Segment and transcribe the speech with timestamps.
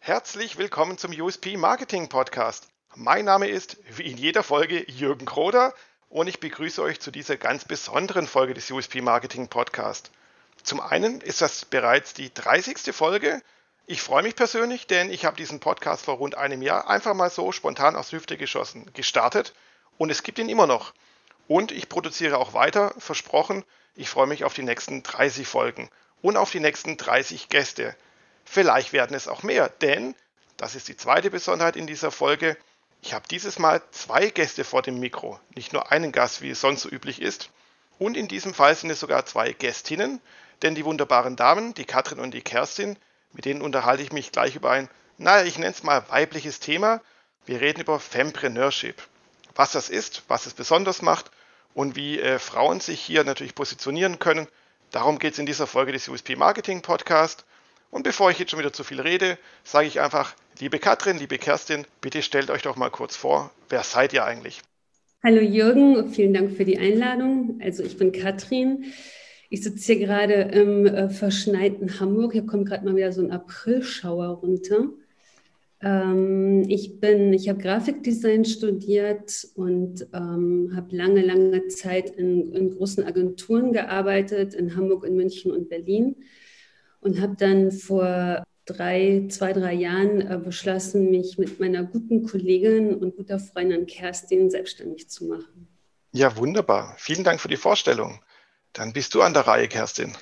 [0.00, 2.68] Herzlich willkommen zum USP Marketing Podcast.
[2.94, 5.72] Mein Name ist, wie in jeder Folge, Jürgen Kroder
[6.08, 10.10] und ich begrüße euch zu dieser ganz besonderen Folge des USP Marketing Podcast.
[10.62, 12.94] Zum einen ist das bereits die 30.
[12.94, 13.40] Folge.
[13.86, 17.30] Ich freue mich persönlich, denn ich habe diesen Podcast vor rund einem Jahr einfach mal
[17.30, 19.54] so spontan aus Hüfte geschossen, gestartet
[20.00, 20.94] und es gibt ihn immer noch.
[21.46, 23.64] Und ich produziere auch weiter, versprochen.
[23.94, 25.90] Ich freue mich auf die nächsten 30 Folgen
[26.22, 27.94] und auf die nächsten 30 Gäste.
[28.46, 30.14] Vielleicht werden es auch mehr, denn,
[30.56, 32.56] das ist die zweite Besonderheit in dieser Folge,
[33.02, 36.62] ich habe dieses Mal zwei Gäste vor dem Mikro, nicht nur einen Gast, wie es
[36.62, 37.50] sonst so üblich ist.
[37.98, 40.22] Und in diesem Fall sind es sogar zwei Gästinnen,
[40.62, 42.96] denn die wunderbaren Damen, die Katrin und die Kerstin,
[43.32, 47.02] mit denen unterhalte ich mich gleich über ein, naja, ich nenne es mal weibliches Thema.
[47.44, 49.09] Wir reden über Fempreneurship.
[49.60, 51.30] Was das ist, was es besonders macht
[51.74, 54.46] und wie äh, Frauen sich hier natürlich positionieren können.
[54.90, 57.44] Darum geht es in dieser Folge des USP Marketing Podcast.
[57.90, 61.36] Und bevor ich jetzt schon wieder zu viel rede, sage ich einfach, liebe Katrin, liebe
[61.36, 64.62] Kerstin, bitte stellt euch doch mal kurz vor, wer seid ihr eigentlich?
[65.22, 67.60] Hallo Jürgen, vielen Dank für die Einladung.
[67.62, 68.94] Also ich bin Katrin.
[69.50, 72.32] Ich sitze hier gerade im äh, verschneiten Hamburg.
[72.32, 74.88] Hier kommt gerade mal wieder so ein Aprilschauer runter.
[75.82, 82.70] Ähm, ich bin, ich habe Grafikdesign studiert und ähm, habe lange, lange Zeit in, in
[82.70, 86.16] großen Agenturen gearbeitet, in Hamburg, in München und Berlin
[87.00, 92.94] und habe dann vor drei, zwei, drei Jahren äh, beschlossen, mich mit meiner guten Kollegin
[92.94, 95.68] und guter Freundin Kerstin selbstständig zu machen.
[96.12, 96.94] Ja, wunderbar.
[96.98, 98.20] Vielen Dank für die Vorstellung.
[98.72, 100.12] Dann bist du an der Reihe, Kerstin.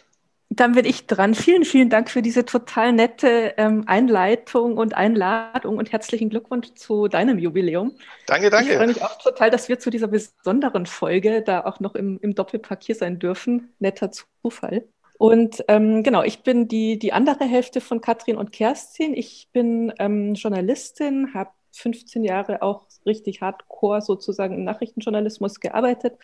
[0.59, 1.37] Dann bin ich dran.
[1.37, 7.07] Vielen, vielen Dank für diese total nette ähm, Einleitung und Einladung und herzlichen Glückwunsch zu
[7.07, 7.95] deinem Jubiläum.
[8.27, 8.73] Danke, danke.
[8.73, 12.19] Ich freue mich auch total, dass wir zu dieser besonderen Folge da auch noch im,
[12.23, 13.73] im Doppelpack hier sein dürfen.
[13.79, 14.85] Netter Zufall.
[15.17, 19.15] Und ähm, genau, ich bin die, die andere Hälfte von Katrin und Kerstin.
[19.15, 26.19] Ich bin ähm, Journalistin, habe 15 Jahre auch richtig hardcore sozusagen im Nachrichtenjournalismus gearbeitet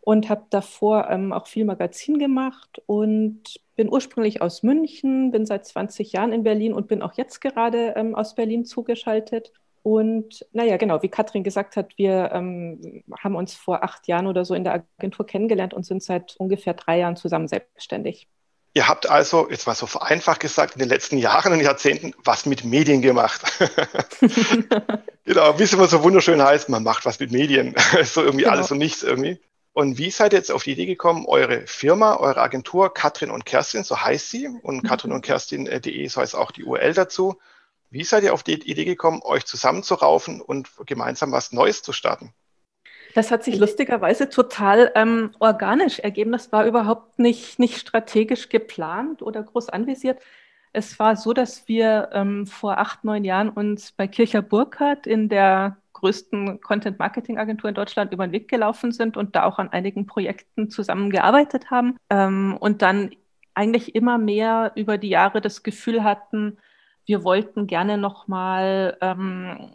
[0.00, 5.66] und habe davor ähm, auch viel Magazin gemacht und bin ursprünglich aus München, bin seit
[5.66, 9.52] 20 Jahren in Berlin und bin auch jetzt gerade ähm, aus Berlin zugeschaltet
[9.82, 14.44] und naja, genau, wie Katrin gesagt hat, wir ähm, haben uns vor acht Jahren oder
[14.44, 18.28] so in der Agentur kennengelernt und sind seit ungefähr drei Jahren zusammen selbstständig.
[18.72, 22.46] Ihr habt also, jetzt mal so vereinfacht gesagt, in den letzten Jahren und Jahrzehnten was
[22.46, 23.42] mit Medien gemacht.
[25.24, 27.74] genau, wie es immer so wunderschön heißt, man macht was mit Medien.
[28.04, 28.54] so irgendwie genau.
[28.54, 29.40] alles und nichts irgendwie.
[29.80, 33.46] Und wie seid ihr jetzt auf die Idee gekommen, eure Firma, eure Agentur, Katrin und
[33.46, 34.86] Kerstin, so heißt sie, und mhm.
[34.86, 37.38] Katrin und Kerstin.de, so heißt auch die URL dazu,
[37.88, 42.34] wie seid ihr auf die Idee gekommen, euch zusammenzuraufen und gemeinsam was Neues zu starten?
[43.14, 46.32] Das hat sich lustigerweise total ähm, organisch ergeben.
[46.32, 50.20] Das war überhaupt nicht, nicht strategisch geplant oder groß anvisiert.
[50.74, 55.30] Es war so, dass wir ähm, vor acht, neun Jahren uns bei Kircher Burkhardt in
[55.30, 60.06] der größten Content-Marketing-Agentur in Deutschland über den Weg gelaufen sind und da auch an einigen
[60.06, 63.10] Projekten zusammengearbeitet haben ähm, und dann
[63.54, 66.58] eigentlich immer mehr über die Jahre das Gefühl hatten,
[67.06, 69.72] wir wollten gerne nochmal ähm,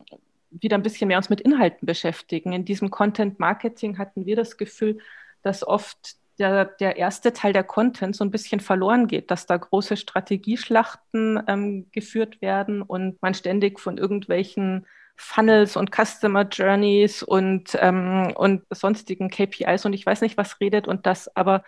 [0.52, 2.54] wieder ein bisschen mehr uns mit Inhalten beschäftigen.
[2.54, 5.00] In diesem Content Marketing hatten wir das Gefühl,
[5.42, 9.58] dass oft der, der erste Teil der Content so ein bisschen verloren geht, dass da
[9.58, 14.86] große Strategieschlachten ähm, geführt werden und man ständig von irgendwelchen
[15.16, 20.88] Funnels und Customer Journeys und, ähm, und sonstigen KPIs und ich weiß nicht was redet
[20.88, 21.64] und dass aber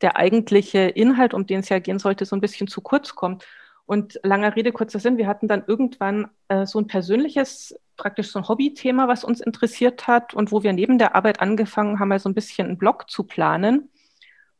[0.00, 3.46] der eigentliche Inhalt, um den es ja gehen sollte, so ein bisschen zu kurz kommt.
[3.86, 8.38] Und langer Rede, kurzer Sinn, wir hatten dann irgendwann äh, so ein persönliches, praktisch so
[8.38, 12.18] ein Hobbythema, was uns interessiert hat und wo wir neben der Arbeit angefangen haben, mal
[12.18, 13.90] so ein bisschen einen Blog zu planen,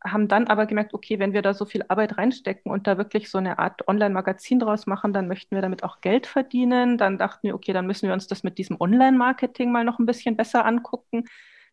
[0.05, 3.31] haben dann aber gemerkt, okay, wenn wir da so viel Arbeit reinstecken und da wirklich
[3.31, 6.99] so eine Art Online-Magazin draus machen, dann möchten wir damit auch Geld verdienen.
[6.99, 10.07] Dann dachten wir, okay, dann müssen wir uns das mit diesem Online-Marketing mal noch ein
[10.07, 11.25] bisschen besser angucken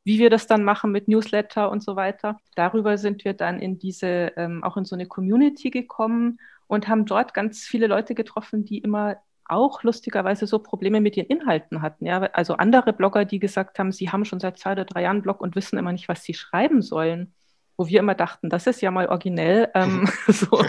[0.03, 2.39] wie wir das dann machen mit Newsletter und so weiter.
[2.55, 7.05] Darüber sind wir dann in diese, ähm, auch in so eine Community gekommen und haben
[7.05, 12.05] dort ganz viele Leute getroffen, die immer auch lustigerweise so Probleme mit ihren Inhalten hatten.
[12.05, 12.21] Ja?
[12.33, 15.23] Also andere Blogger, die gesagt haben, sie haben schon seit zwei oder drei Jahren einen
[15.23, 17.33] Blog und wissen immer nicht, was sie schreiben sollen.
[17.79, 19.69] Wo wir immer dachten, das ist ja mal originell.
[19.73, 20.61] Ähm, so,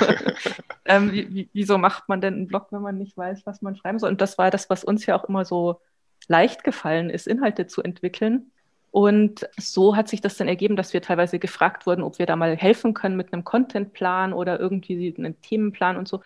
[0.85, 3.99] ähm, wie, wieso macht man denn einen Blog, wenn man nicht weiß, was man schreiben
[3.99, 4.11] soll?
[4.11, 5.81] Und das war das, was uns ja auch immer so
[6.29, 8.53] leicht gefallen ist, Inhalte zu entwickeln.
[8.93, 12.37] Und so hat sich das dann ergeben, dass wir teilweise gefragt wurden, ob wir da
[12.37, 16.23] mal helfen können mit einem Contentplan oder irgendwie einem Themenplan und so.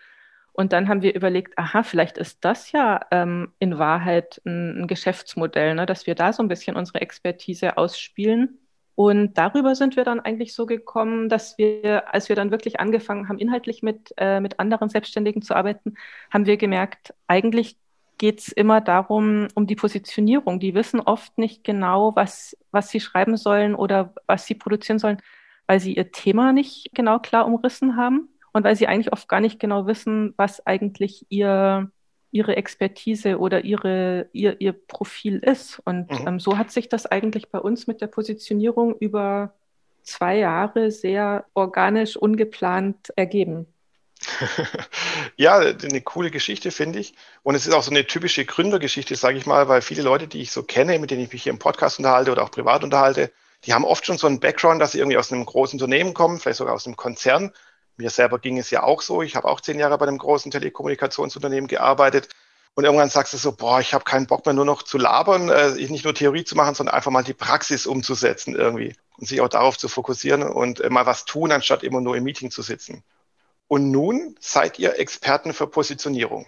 [0.53, 4.87] Und dann haben wir überlegt, aha, vielleicht ist das ja ähm, in Wahrheit ein, ein
[4.87, 8.59] Geschäftsmodell, ne, dass wir da so ein bisschen unsere Expertise ausspielen.
[8.97, 13.29] Und darüber sind wir dann eigentlich so gekommen, dass wir, als wir dann wirklich angefangen
[13.29, 15.95] haben, inhaltlich mit, äh, mit anderen Selbstständigen zu arbeiten,
[16.33, 17.77] haben wir gemerkt, eigentlich
[18.19, 20.61] geht es immer darum, um die Positionierung.
[20.61, 25.21] Die wissen oft nicht genau, was, was sie schreiben sollen oder was sie produzieren sollen,
[25.67, 29.41] weil sie ihr Thema nicht genau klar umrissen haben und weil sie eigentlich oft gar
[29.41, 31.91] nicht genau wissen, was eigentlich ihr,
[32.35, 35.81] ihre Expertise oder ihre, ihr, ihr Profil ist.
[35.85, 36.27] Und mhm.
[36.27, 39.55] ähm, so hat sich das eigentlich bei uns mit der Positionierung über
[40.03, 43.67] zwei Jahre sehr organisch, ungeplant ergeben.
[45.37, 47.15] ja, eine coole Geschichte, finde ich.
[47.45, 50.41] Und es ist auch so eine typische Gründergeschichte, sage ich mal, weil viele Leute, die
[50.41, 53.31] ich so kenne, mit denen ich mich hier im Podcast unterhalte oder auch privat unterhalte,
[53.65, 56.41] die haben oft schon so einen Background, dass sie irgendwie aus einem großen Unternehmen kommen,
[56.41, 57.53] vielleicht sogar aus einem Konzern.
[57.97, 59.23] Mir selber ging es ja auch so.
[59.23, 62.29] Ich habe auch zehn Jahre bei einem großen Telekommunikationsunternehmen gearbeitet.
[62.75, 65.49] Und irgendwann sagst du so, boah, ich habe keinen Bock mehr nur noch zu labern,
[65.49, 69.41] äh, nicht nur Theorie zu machen, sondern einfach mal die Praxis umzusetzen irgendwie und sich
[69.41, 72.63] auch darauf zu fokussieren und äh, mal was tun, anstatt immer nur im Meeting zu
[72.63, 73.05] sitzen.
[73.69, 76.47] Und nun seid ihr Experten für Positionierung.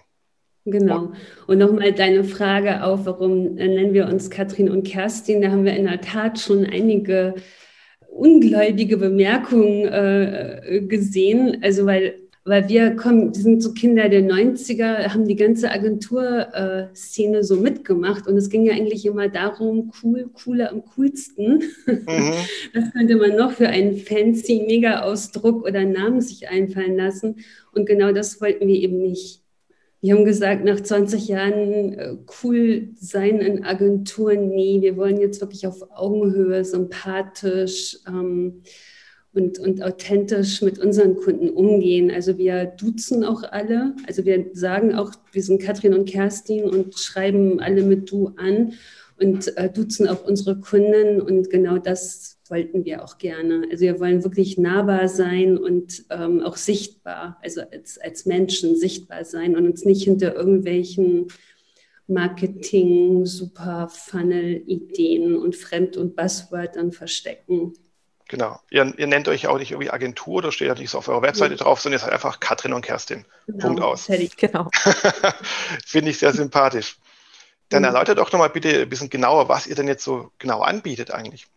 [0.65, 1.13] Genau.
[1.47, 5.41] Und nochmal deine Frage auf, warum äh, nennen wir uns Katrin und Kerstin?
[5.41, 7.35] Da haben wir in der Tat schon einige
[8.09, 11.57] ungläubige Bemerkungen äh, gesehen.
[11.61, 12.15] Also weil
[12.47, 17.57] weil wir kommen, wir sind so Kinder der 90er, haben die ganze Agenturszene äh, so
[17.57, 21.63] mitgemacht und es ging ja eigentlich immer darum, cool, cooler am coolsten.
[21.85, 22.33] Mhm.
[22.73, 27.35] Das könnte man noch für einen fancy Mega-Ausdruck oder Namen sich einfallen lassen
[27.73, 29.41] und genau das wollten wir eben nicht.
[30.01, 35.41] Wir haben gesagt, nach 20 Jahren äh, cool sein in Agenturen, nee, wir wollen jetzt
[35.41, 38.61] wirklich auf Augenhöhe, sympathisch, ähm,
[39.37, 42.09] und, und authentisch mit unseren Kunden umgehen.
[42.09, 43.95] Also wir duzen auch alle.
[44.07, 48.73] Also wir sagen auch, wir sind Katrin und Kerstin und schreiben alle mit Du an
[49.19, 51.21] und äh, duzen auch unsere Kunden.
[51.21, 53.67] Und genau das wollten wir auch gerne.
[53.71, 59.25] Also wir wollen wirklich nahbar sein und ähm, auch sichtbar, also als, als Menschen sichtbar
[59.25, 61.27] sein und uns nicht hinter irgendwelchen
[62.07, 67.73] Marketing, Super Funnel-Ideen und Fremd- und Buzzwörtern verstecken.
[68.29, 68.59] Genau.
[68.69, 71.21] Ihr, ihr, nennt euch auch nicht irgendwie Agentur oder steht ja nicht so auf eurer
[71.21, 71.63] Webseite ja.
[71.63, 73.25] drauf, sondern ihr seid einfach Katrin und Kerstin.
[73.45, 73.65] Genau.
[73.65, 74.09] Punkt aus.
[74.37, 74.69] Genau.
[75.85, 76.97] Finde ich sehr sympathisch.
[77.69, 77.87] Dann mhm.
[77.87, 81.47] erläutert doch nochmal bitte ein bisschen genauer, was ihr denn jetzt so genau anbietet eigentlich.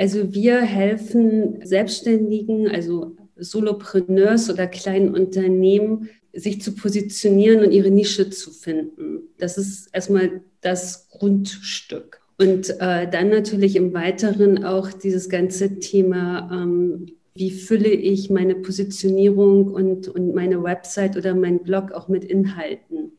[0.00, 8.30] Also wir helfen Selbstständigen, also Solopreneurs oder kleinen Unternehmen, sich zu positionieren und ihre Nische
[8.30, 9.28] zu finden.
[9.36, 12.22] Das ist erstmal das Grundstück.
[12.38, 17.04] Und äh, dann natürlich im Weiteren auch dieses ganze Thema, ähm,
[17.34, 23.12] wie fülle ich meine Positionierung und, und meine Website oder mein Blog auch mit Inhalten.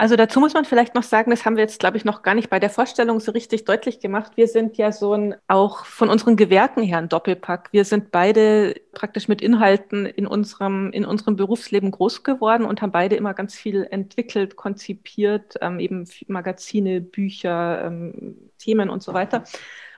[0.00, 2.36] Also dazu muss man vielleicht noch sagen, das haben wir jetzt, glaube ich, noch gar
[2.36, 4.32] nicht bei der Vorstellung so richtig deutlich gemacht.
[4.36, 7.70] Wir sind ja so ein, auch von unseren Gewerken her ein Doppelpack.
[7.72, 12.92] Wir sind beide praktisch mit Inhalten in unserem, in unserem Berufsleben groß geworden und haben
[12.92, 19.42] beide immer ganz viel entwickelt, konzipiert, ähm, eben Magazine, Bücher, ähm, Themen und so weiter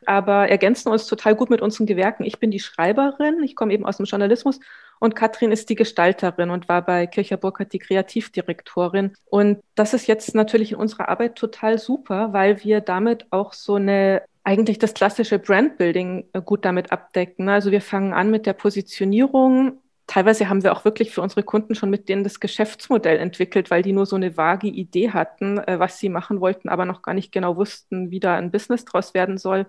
[0.07, 2.25] aber ergänzen uns total gut mit unseren Gewerken.
[2.25, 4.59] Ich bin die Schreiberin, ich komme eben aus dem Journalismus
[5.01, 9.15] und Katrin ist die Gestalterin und war bei Kircher Burkhardt die Kreativdirektorin.
[9.25, 13.77] Und das ist jetzt natürlich in unserer Arbeit total super, weil wir damit auch so
[13.77, 17.49] eine eigentlich das klassische Brandbuilding äh, gut damit abdecken.
[17.49, 19.81] Also wir fangen an mit der Positionierung.
[20.07, 23.83] Teilweise haben wir auch wirklich für unsere Kunden schon mit denen das Geschäftsmodell entwickelt, weil
[23.83, 27.15] die nur so eine vage Idee hatten, äh, was sie machen wollten, aber noch gar
[27.15, 29.67] nicht genau wussten, wie da ein Business draus werden soll.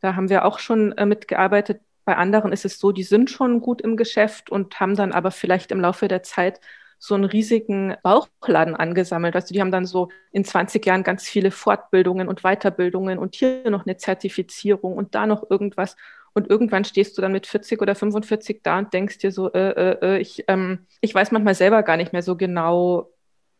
[0.00, 1.80] Da haben wir auch schon äh, mitgearbeitet.
[2.04, 5.30] Bei anderen ist es so, die sind schon gut im Geschäft und haben dann aber
[5.30, 6.60] vielleicht im Laufe der Zeit
[6.98, 9.34] so einen riesigen Bauchladen angesammelt.
[9.34, 13.68] Also die haben dann so in 20 Jahren ganz viele Fortbildungen und Weiterbildungen und hier
[13.70, 15.96] noch eine Zertifizierung und da noch irgendwas.
[16.32, 19.70] Und irgendwann stehst du dann mit 40 oder 45 da und denkst dir so, äh,
[19.70, 23.10] äh, äh, ich, ähm, ich weiß manchmal selber gar nicht mehr so genau,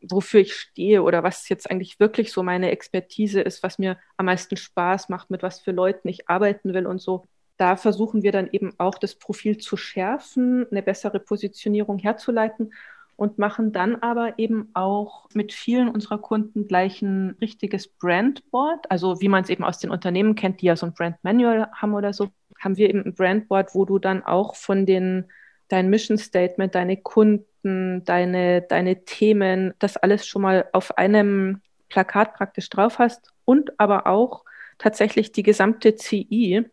[0.00, 4.26] wofür ich stehe oder was jetzt eigentlich wirklich so meine Expertise ist, was mir am
[4.26, 7.24] meisten Spaß macht, mit was für Leuten ich arbeiten will und so
[7.62, 12.72] da versuchen wir dann eben auch das Profil zu schärfen, eine bessere Positionierung herzuleiten
[13.14, 18.90] und machen dann aber eben auch mit vielen unserer Kunden gleich ein richtiges Brandboard.
[18.90, 21.70] Also wie man es eben aus den Unternehmen kennt, die ja so ein Brand Manual
[21.72, 25.26] haben oder so, haben wir eben ein Brandboard, wo du dann auch von den
[25.68, 32.34] dein Mission Statement, deine Kunden, deine, deine Themen, das alles schon mal auf einem Plakat
[32.34, 34.44] praktisch drauf hast und aber auch
[34.78, 36.64] tatsächlich die gesamte CI,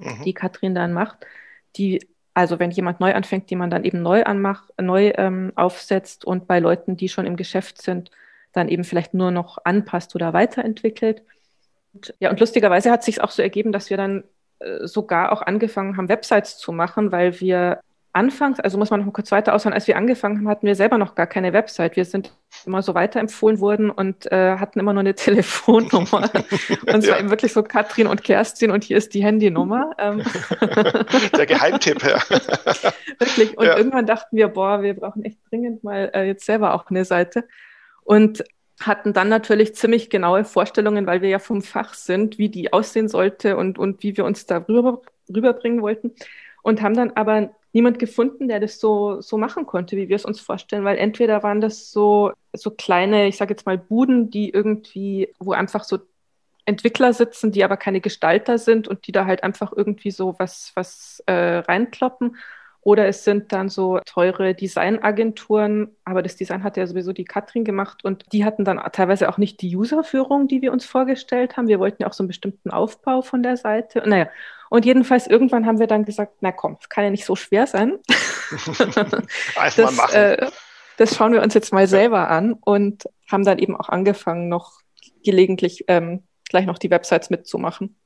[0.00, 0.22] mhm.
[0.24, 1.26] die Katrin dann macht,
[1.76, 2.00] die
[2.34, 6.46] Also wenn jemand neu anfängt, die man dann eben neu anmacht, neu ähm, aufsetzt und
[6.46, 8.10] bei Leuten, die schon im Geschäft sind,
[8.52, 11.22] dann eben vielleicht nur noch anpasst oder weiterentwickelt.
[11.92, 14.24] Und, ja, und lustigerweise hat sich auch so ergeben, dass wir dann
[14.60, 17.80] äh, sogar auch angefangen haben, Websites zu machen, weil wir
[18.12, 20.74] anfangs, also muss man noch mal kurz weiter ausholen, als wir angefangen haben, hatten wir
[20.74, 21.96] selber noch gar keine Website.
[21.96, 22.32] Wir sind
[22.66, 26.30] immer so weiterempfohlen worden und äh, hatten immer nur eine Telefonnummer.
[26.86, 27.12] und es ja.
[27.12, 29.92] war eben wirklich so Katrin und Kerstin und hier ist die Handynummer.
[29.98, 30.22] Ähm.
[31.36, 32.20] Der Geheimtipp, ja.
[33.18, 33.56] wirklich.
[33.56, 33.76] Und ja.
[33.76, 37.46] irgendwann dachten wir, boah, wir brauchen echt dringend mal äh, jetzt selber auch eine Seite.
[38.02, 38.42] Und
[38.80, 43.08] hatten dann natürlich ziemlich genaue Vorstellungen, weil wir ja vom Fach sind, wie die aussehen
[43.08, 46.14] sollte und, und wie wir uns da rüber, rüberbringen wollten.
[46.62, 50.24] Und haben dann aber niemand gefunden, der das so, so machen konnte, wie wir es
[50.24, 54.50] uns vorstellen, weil entweder waren das so, so kleine, ich sage jetzt mal Buden, die
[54.50, 55.98] irgendwie, wo einfach so
[56.64, 60.72] Entwickler sitzen, die aber keine Gestalter sind und die da halt einfach irgendwie so was,
[60.74, 62.36] was äh, reinkloppen.
[62.82, 67.64] Oder es sind dann so teure Designagenturen, aber das Design hat ja sowieso die Katrin
[67.64, 71.68] gemacht und die hatten dann teilweise auch nicht die Userführung, die wir uns vorgestellt haben.
[71.68, 74.02] Wir wollten ja auch so einen bestimmten Aufbau von der Seite.
[74.06, 74.28] Naja,
[74.70, 77.66] und jedenfalls irgendwann haben wir dann gesagt, na komm, es kann ja nicht so schwer
[77.66, 77.98] sein.
[79.76, 80.14] das.
[80.14, 80.50] Äh,
[81.00, 84.82] das schauen wir uns jetzt mal selber an und haben dann eben auch angefangen, noch
[85.24, 87.96] gelegentlich ähm, gleich noch die Websites mitzumachen.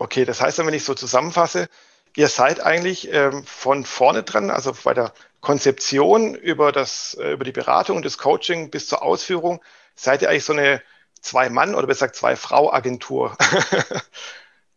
[0.00, 1.68] Okay, das heißt, wenn ich so zusammenfasse,
[2.16, 7.44] ihr seid eigentlich ähm, von vorne dran, also bei der Konzeption über, das, äh, über
[7.44, 9.60] die Beratung und das Coaching bis zur Ausführung,
[9.94, 10.80] seid ihr eigentlich so eine
[11.20, 13.36] Zwei-Mann- oder besser gesagt Zwei-Frau-Agentur.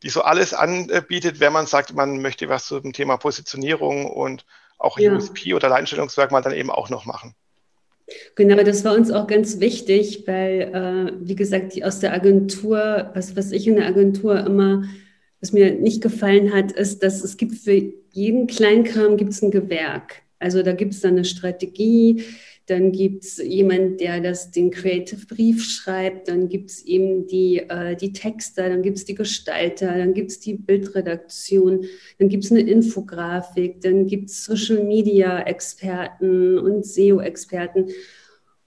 [0.03, 4.45] die so alles anbietet, wenn man sagt, man möchte was zum Thema Positionierung und
[4.77, 5.11] auch ja.
[5.11, 7.33] USP oder Alleinstellungsmerkmal dann eben auch noch machen.
[8.35, 13.09] Genau, das war uns auch ganz wichtig, weil, äh, wie gesagt, die aus der Agentur,
[13.13, 14.83] was, was ich in der Agentur immer,
[15.41, 19.51] was mir nicht gefallen hat, ist, dass es gibt für jeden Kleinkram gibt es ein
[19.51, 20.23] Gewerk.
[20.39, 22.23] Also da gibt es dann eine Strategie,
[22.67, 27.59] dann gibt es jemand, der das, den Creative Brief schreibt, dann gibt es eben die,
[27.59, 31.85] äh, die Texter, dann gibt es die Gestalter, dann gibt es die Bildredaktion,
[32.19, 37.87] dann gibt es eine Infografik, dann gibt es Social Media Experten und SEO-Experten.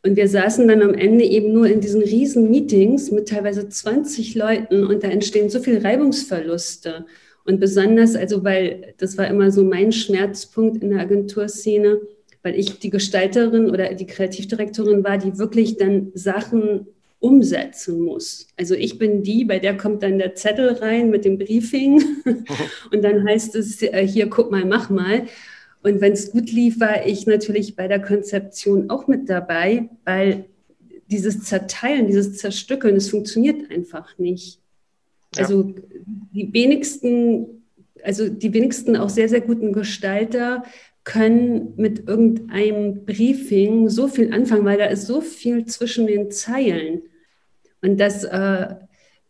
[0.02, 4.34] Und wir saßen dann am Ende eben nur in diesen riesen Meetings mit teilweise 20
[4.34, 7.04] Leuten und da entstehen so viele Reibungsverluste.
[7.44, 12.00] Und besonders, also weil das war immer so mein Schmerzpunkt in der Agenturszene,
[12.42, 16.86] weil ich die Gestalterin oder die Kreativdirektorin war, die wirklich dann Sachen
[17.18, 18.48] umsetzen muss.
[18.56, 22.02] Also ich bin die, bei der kommt dann der Zettel rein mit dem Briefing
[22.92, 25.24] und dann heißt es, äh, hier, guck mal, mach mal.
[25.82, 30.44] Und wenn es gut lief, war ich natürlich bei der Konzeption auch mit dabei, weil
[31.10, 34.60] dieses Zerteilen, dieses Zerstückeln, das funktioniert einfach nicht.
[35.34, 35.42] Ja.
[35.42, 35.74] Also
[36.32, 37.64] die wenigsten,
[38.02, 40.64] also die wenigsten auch sehr, sehr guten Gestalter
[41.04, 47.02] können mit irgendeinem Briefing so viel anfangen, weil da ist so viel zwischen den Zeilen.
[47.80, 48.74] Und das, äh,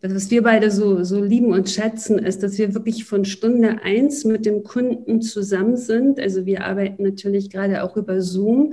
[0.02, 4.25] was wir beide so, so lieben und schätzen, ist, dass wir wirklich von Stunde eins
[4.25, 6.19] mit dem Kunden zusammen sind.
[6.19, 8.73] Also wir arbeiten natürlich gerade auch über Zoom.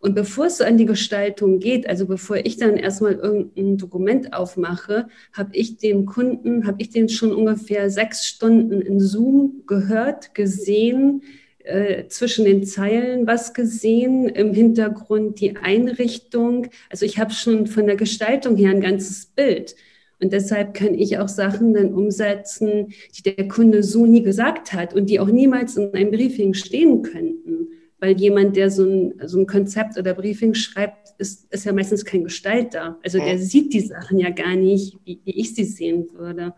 [0.00, 4.32] Und bevor es so an die Gestaltung geht, also bevor ich dann erstmal irgendein Dokument
[4.32, 10.36] aufmache, habe ich dem Kunden, habe ich den schon ungefähr sechs Stunden in Zoom gehört,
[10.36, 11.22] gesehen,
[11.64, 16.68] äh, zwischen den Zeilen was gesehen, im Hintergrund die Einrichtung.
[16.88, 19.74] Also ich habe schon von der Gestaltung her ein ganzes Bild.
[20.20, 24.94] Und deshalb kann ich auch Sachen dann umsetzen, die der Kunde so nie gesagt hat
[24.94, 27.68] und die auch niemals in einem Briefing stehen könnten.
[28.00, 32.04] Weil jemand, der so ein, so ein Konzept oder Briefing schreibt, ist, ist ja meistens
[32.04, 32.98] kein Gestalter.
[33.02, 36.54] Also der sieht die Sachen ja gar nicht, wie, wie ich sie sehen würde.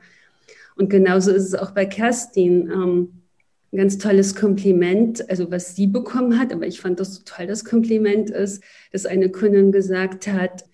[0.76, 2.70] Und genauso ist es auch bei Kerstin.
[2.70, 3.08] Ähm,
[3.72, 7.46] ein ganz tolles Kompliment, also was sie bekommen hat, aber ich fand das so toll,
[7.46, 10.64] das Kompliment ist, dass eine Kundin gesagt hat,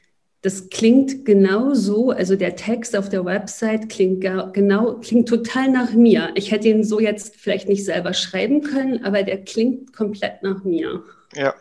[0.43, 5.93] das klingt genau so, also der Text auf der Website klingt genau, klingt total nach
[5.93, 6.31] mir.
[6.35, 10.63] Ich hätte ihn so jetzt vielleicht nicht selber schreiben können, aber der klingt komplett nach
[10.63, 11.03] mir.
[11.35, 11.55] Ja.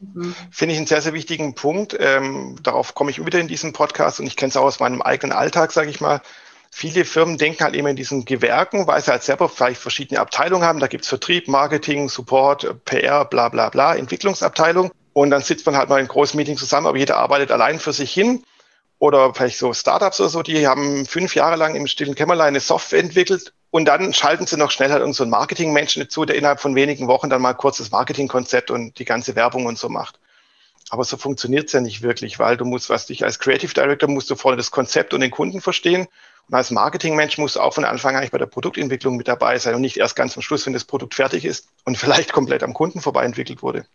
[0.00, 0.34] Mhm.
[0.50, 1.96] Finde ich einen sehr, sehr wichtigen Punkt.
[1.98, 5.02] Ähm, darauf komme ich wieder in diesem Podcast und ich kenne es auch aus meinem
[5.02, 6.22] eigenen Alltag, sage ich mal
[6.74, 10.64] viele Firmen denken halt immer in diesen Gewerken, weil sie halt selber vielleicht verschiedene Abteilungen
[10.64, 10.80] haben.
[10.80, 14.90] Da gibt's Vertrieb, Marketing, Support, PR, bla bla bla, Entwicklungsabteilung.
[15.12, 17.92] Und dann sitzt man halt mal in großen Meetings zusammen, aber jeder arbeitet allein für
[17.92, 18.44] sich hin.
[18.98, 22.60] Oder vielleicht so Startups oder so, die haben fünf Jahre lang im stillen Kämmerlein eine
[22.60, 26.74] Software entwickelt und dann schalten sie noch schnell halt einen Marketingmenschen dazu, der innerhalb von
[26.74, 30.20] wenigen Wochen dann mal kurz das Marketingkonzept und die ganze Werbung und so macht.
[30.90, 34.28] Aber so funktioniert's ja nicht wirklich, weil du musst, was dich als Creative Director musst
[34.28, 36.06] du vorne das Konzept und den Kunden verstehen
[36.48, 39.58] Und als Marketingmensch musst du auch von Anfang an eigentlich bei der Produktentwicklung mit dabei
[39.58, 42.62] sein und nicht erst ganz am Schluss, wenn das Produkt fertig ist und vielleicht komplett
[42.62, 43.86] am Kunden vorbei entwickelt wurde.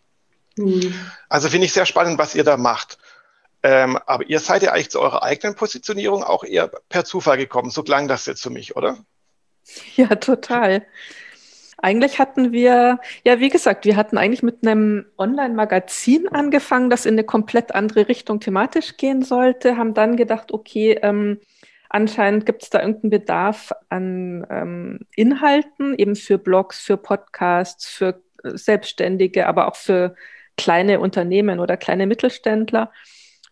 [0.58, 0.94] Mhm.
[1.28, 2.98] Also finde ich sehr spannend, was ihr da macht.
[3.62, 7.70] Ähm, aber ihr seid ja eigentlich zu eurer eigenen Positionierung auch eher per Zufall gekommen.
[7.70, 8.98] So klang das jetzt für mich, oder?
[9.96, 10.86] Ja, total.
[11.80, 17.14] Eigentlich hatten wir, ja, wie gesagt, wir hatten eigentlich mit einem Online-Magazin angefangen, das in
[17.14, 21.38] eine komplett andere Richtung thematisch gehen sollte, haben dann gedacht, okay, ähm,
[21.88, 28.22] anscheinend gibt es da irgendeinen Bedarf an ähm, Inhalten, eben für Blogs, für Podcasts, für
[28.42, 30.16] Selbstständige, aber auch für
[30.58, 32.92] kleine Unternehmen oder kleine Mittelständler.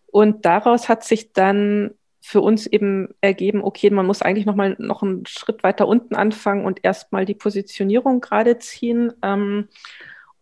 [0.05, 4.75] Und daraus hat sich dann für uns eben ergeben, okay, man muss eigentlich noch mal
[4.79, 9.13] noch einen Schritt weiter unten anfangen und erstmal die Positionierung gerade ziehen.
[9.23, 9.69] Ähm,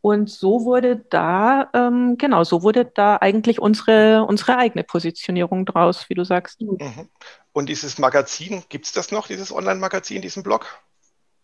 [0.01, 6.09] und so wurde da, ähm, genau, so wurde da eigentlich unsere, unsere eigene Positionierung draus,
[6.09, 6.61] wie du sagst.
[6.61, 7.09] Mhm.
[7.53, 10.67] Und dieses Magazin, gibt es das noch, dieses Online-Magazin, diesen Blog?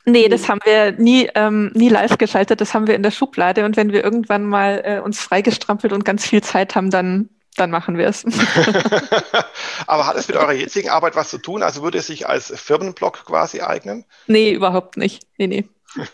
[0.06, 3.66] Nee, das haben wir nie, ähm, nie live geschaltet, das haben wir in der Schublade.
[3.66, 7.70] Und wenn wir irgendwann mal äh, uns freigestrampelt und ganz viel Zeit haben, dann dann
[7.70, 8.24] machen wir es.
[9.88, 11.64] Aber hat es mit eurer jetzigen Arbeit was zu tun?
[11.64, 14.06] Also würde es sich als Firmenblog quasi eignen?
[14.28, 15.28] Nee, überhaupt nicht.
[15.38, 15.70] Nee, nee.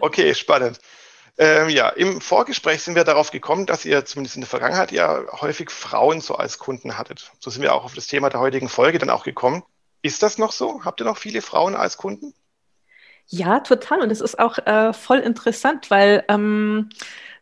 [0.00, 0.78] okay, spannend.
[1.36, 5.20] Ähm, ja, im Vorgespräch sind wir darauf gekommen, dass ihr zumindest in der Vergangenheit ja
[5.40, 7.30] häufig Frauen so als Kunden hattet.
[7.38, 9.62] So sind wir auch auf das Thema der heutigen Folge dann auch gekommen.
[10.02, 10.84] Ist das noch so?
[10.84, 12.34] Habt ihr noch viele Frauen als Kunden?
[13.26, 14.00] Ja, total.
[14.00, 16.88] Und es ist auch äh, voll interessant, weil ähm,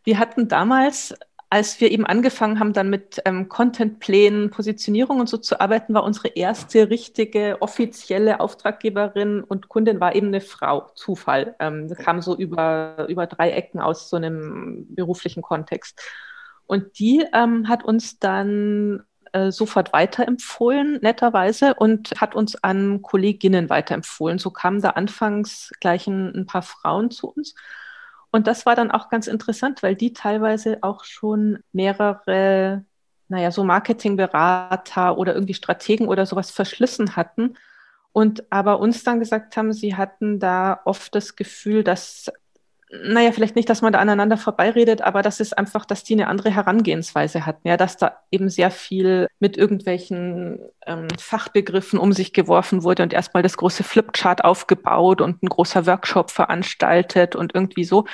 [0.04, 1.14] wir hatten damals
[1.48, 6.02] als wir eben angefangen haben, dann mit ähm, Contentplänen, Positionierung und so zu arbeiten, war
[6.02, 11.54] unsere erste richtige offizielle Auftraggeberin und Kundin war eben eine Frau, Zufall.
[11.60, 16.00] Ähm, das kam so über, über drei Ecken aus so einem beruflichen Kontext.
[16.66, 19.04] Und die ähm, hat uns dann
[19.36, 24.38] äh, sofort weiterempfohlen, netterweise, und hat uns an Kolleginnen weiterempfohlen.
[24.38, 27.54] So kamen da anfangs gleich ein, ein paar Frauen zu uns.
[28.30, 32.84] Und das war dann auch ganz interessant, weil die teilweise auch schon mehrere,
[33.28, 37.56] naja, so Marketingberater oder irgendwie Strategen oder sowas verschlissen hatten
[38.12, 42.32] und aber uns dann gesagt haben, sie hatten da oft das Gefühl, dass
[42.88, 46.28] naja, vielleicht nicht, dass man da aneinander vorbeiredet, aber das ist einfach, dass die eine
[46.28, 52.32] andere Herangehensweise hatten, ja, dass da eben sehr viel mit irgendwelchen ähm, Fachbegriffen um sich
[52.32, 57.84] geworfen wurde und erstmal das große Flipchart aufgebaut und ein großer Workshop veranstaltet und irgendwie
[57.84, 58.06] so.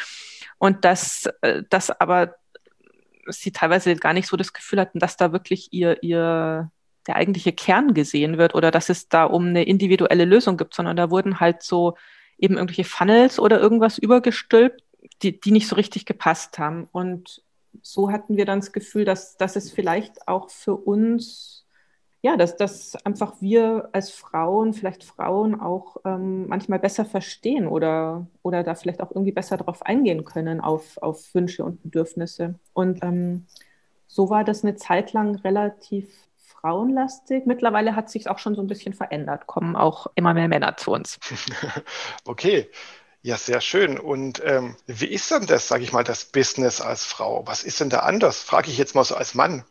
[0.57, 2.37] Und dass äh, das aber
[3.27, 6.71] sie teilweise gar nicht so das Gefühl hatten, dass da wirklich ihr, ihr
[7.07, 10.97] der eigentliche Kern gesehen wird oder dass es da um eine individuelle Lösung gibt, sondern
[10.97, 11.97] da wurden halt so
[12.43, 14.83] eben irgendwelche Funnels oder irgendwas übergestülpt,
[15.23, 16.89] die, die nicht so richtig gepasst haben.
[16.93, 17.43] Und
[17.81, 21.65] so hatten wir dann das Gefühl, dass, dass es vielleicht auch für uns,
[22.21, 28.27] ja, dass, dass einfach wir als Frauen, vielleicht Frauen auch ähm, manchmal besser verstehen oder,
[28.43, 32.57] oder da vielleicht auch irgendwie besser darauf eingehen können, auf, auf Wünsche und Bedürfnisse.
[32.75, 33.47] Und ähm,
[34.09, 36.09] so war das eine Zeit lang relativ
[36.63, 37.45] frauenlastig.
[37.45, 40.93] Mittlerweile hat sich auch schon so ein bisschen verändert, kommen auch immer mehr Männer zu
[40.93, 41.19] uns.
[42.25, 42.71] okay.
[43.25, 44.01] Ja, sehr schön.
[44.01, 47.47] Und ähm, wie ist denn das, sage ich mal, das Business als Frau?
[47.47, 48.43] Was ist denn da anders?
[48.43, 49.65] Frage ich jetzt mal so als Mann.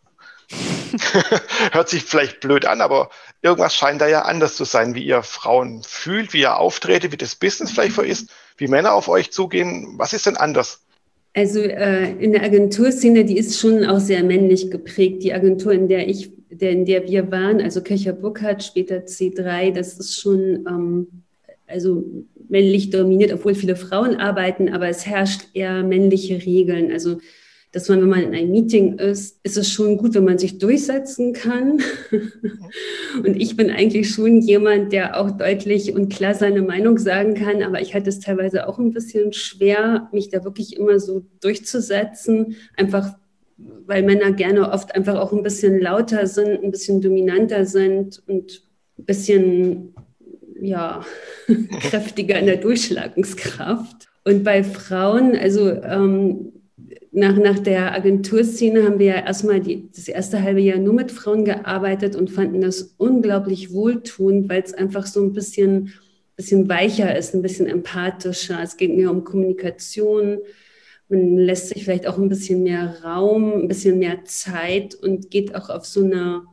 [1.71, 3.09] Hört sich vielleicht blöd an, aber
[3.41, 7.17] irgendwas scheint da ja anders zu sein, wie ihr Frauen fühlt, wie ihr auftretet, wie
[7.17, 9.95] das Business vielleicht vor ist, wie Männer auf euch zugehen.
[9.97, 10.85] Was ist denn anders?
[11.33, 15.23] Also äh, in der Agenturszene, die ist schon auch sehr männlich geprägt.
[15.23, 19.71] Die Agentur, in der ich, der, in der wir waren, also Köcher Burkhardt, später C3,
[19.71, 21.07] das ist schon ähm,
[21.67, 22.03] also
[22.49, 26.91] männlich dominiert, obwohl viele Frauen arbeiten, aber es herrscht eher männliche Regeln.
[26.91, 27.17] Also
[27.71, 30.57] dass man, wenn man in einem Meeting ist, ist es schon gut, wenn man sich
[30.57, 31.81] durchsetzen kann.
[33.23, 37.63] und ich bin eigentlich schon jemand, der auch deutlich und klar seine Meinung sagen kann,
[37.63, 42.57] aber ich hatte es teilweise auch ein bisschen schwer, mich da wirklich immer so durchzusetzen,
[42.75, 43.15] einfach
[43.85, 48.63] weil Männer gerne oft einfach auch ein bisschen lauter sind, ein bisschen dominanter sind und
[48.97, 49.93] ein bisschen
[50.61, 51.03] ja,
[51.81, 54.07] kräftiger in der Durchschlagungskraft.
[54.23, 56.53] Und bei Frauen, also ähm,
[57.11, 61.11] nach, nach der Agenturszene haben wir ja erstmal die, das erste halbe Jahr nur mit
[61.11, 65.91] Frauen gearbeitet und fanden das unglaublich wohltuend, weil es einfach so ein bisschen,
[66.37, 68.59] bisschen weicher ist, ein bisschen empathischer.
[68.63, 70.39] Es geht mehr um Kommunikation.
[71.11, 75.53] Man lässt sich vielleicht auch ein bisschen mehr Raum, ein bisschen mehr Zeit und geht
[75.53, 76.45] auch auf so einer,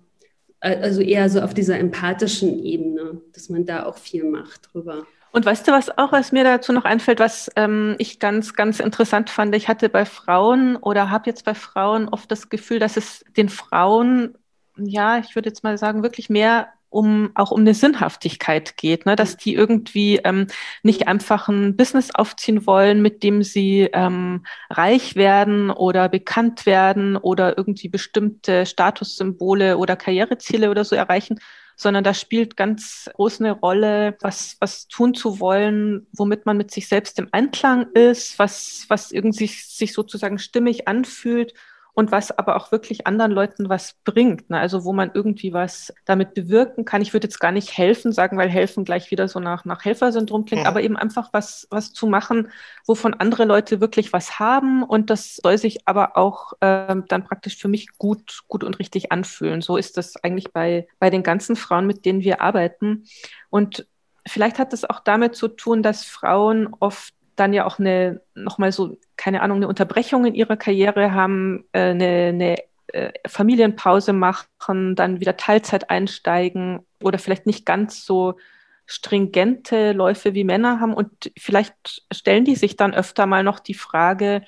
[0.60, 5.06] also eher so auf dieser empathischen Ebene, dass man da auch viel macht drüber.
[5.30, 8.80] Und weißt du, was auch, was mir dazu noch einfällt, was ähm, ich ganz, ganz
[8.80, 9.54] interessant fand?
[9.54, 13.48] Ich hatte bei Frauen oder habe jetzt bei Frauen oft das Gefühl, dass es den
[13.48, 14.36] Frauen,
[14.76, 19.16] ja, ich würde jetzt mal sagen, wirklich mehr um auch um eine Sinnhaftigkeit geht, ne?
[19.16, 20.46] dass die irgendwie ähm,
[20.82, 27.16] nicht einfach ein Business aufziehen wollen, mit dem sie ähm, reich werden oder bekannt werden
[27.16, 31.38] oder irgendwie bestimmte Statussymbole oder Karriereziele oder so erreichen,
[31.76, 36.72] sondern da spielt ganz groß eine Rolle, was, was tun zu wollen, womit man mit
[36.72, 41.54] sich selbst im Einklang ist, was, was irgendwie sich sozusagen stimmig anfühlt
[41.98, 44.50] und was aber auch wirklich anderen Leuten was bringt.
[44.50, 44.60] Ne?
[44.60, 47.02] Also wo man irgendwie was damit bewirken kann.
[47.02, 50.44] Ich würde jetzt gar nicht helfen sagen, weil helfen gleich wieder so nach, nach Helfersyndrom
[50.44, 50.68] klingt, mhm.
[50.68, 52.52] aber eben einfach was, was zu machen,
[52.86, 57.56] wovon andere Leute wirklich was haben und das soll sich aber auch äh, dann praktisch
[57.56, 59.60] für mich gut, gut und richtig anfühlen.
[59.60, 63.06] So ist das eigentlich bei, bei den ganzen Frauen, mit denen wir arbeiten.
[63.50, 63.88] Und
[64.24, 68.72] vielleicht hat es auch damit zu tun, dass Frauen oft dann ja auch eine, nochmal
[68.72, 72.56] so, keine Ahnung, eine Unterbrechung in ihrer Karriere haben, äh, eine, eine
[72.88, 78.38] äh, Familienpause machen, dann wieder Teilzeit einsteigen oder vielleicht nicht ganz so
[78.86, 80.94] stringente Läufe wie Männer haben.
[80.94, 84.42] Und vielleicht stellen die sich dann öfter mal noch die Frage,